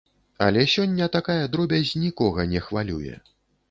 [0.45, 3.19] Але сёння такая дробязь нікога не хвалюе.